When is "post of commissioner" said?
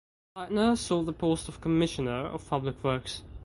1.13-2.25